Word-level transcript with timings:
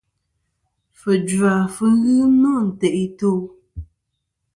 Fujva 0.99 1.51
fɨ 1.75 1.85
ghɨ 2.01 2.15
nô 2.41 2.51
ntè' 2.67 2.95
i 3.03 3.05
to'. 3.19 3.37